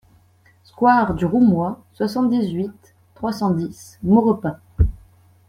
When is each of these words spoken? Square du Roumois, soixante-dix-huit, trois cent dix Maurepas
Square 0.63 1.13
du 1.13 1.25
Roumois, 1.27 1.79
soixante-dix-huit, 1.93 2.95
trois 3.13 3.31
cent 3.33 3.51
dix 3.51 3.99
Maurepas 4.01 4.59